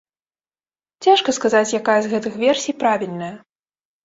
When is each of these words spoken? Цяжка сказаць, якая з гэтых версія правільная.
Цяжка 1.05 1.35
сказаць, 1.39 1.75
якая 1.81 1.99
з 2.07 2.11
гэтых 2.15 2.33
версія 2.45 2.79
правільная. 2.87 3.31